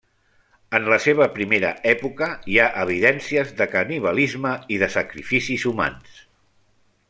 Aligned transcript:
En 0.77 0.85
la 0.93 0.97
seva 1.03 1.27
primera 1.35 1.69
època 1.91 2.29
hi 2.53 2.57
ha 2.63 2.71
evidències 2.85 3.53
de 3.61 3.69
canibalisme 3.75 4.57
i 4.77 4.81
de 4.85 4.91
sacrificis 4.99 5.71
humans. 5.75 6.21